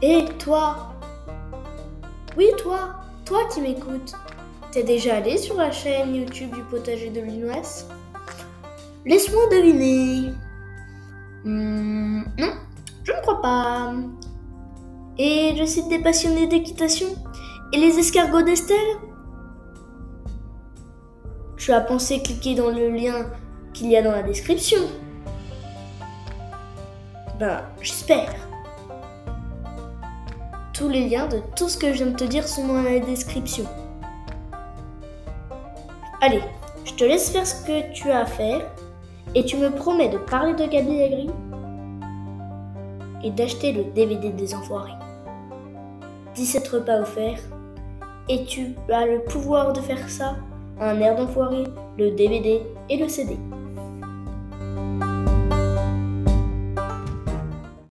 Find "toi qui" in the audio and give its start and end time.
3.24-3.60